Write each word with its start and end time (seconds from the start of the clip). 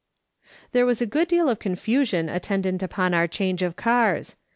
There 0.71 0.87
was 0.87 0.99
a 0.99 1.05
good 1.05 1.27
deal 1.27 1.47
of 1.47 1.59
confusion 1.59 2.27
attendant 2.27 2.81
upon 2.81 3.13
our 3.13 3.27
change 3.27 3.61
of 3.61 3.75
cars. 3.75 4.35